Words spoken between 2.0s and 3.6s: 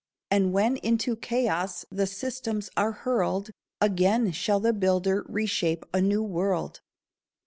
systems are hurled,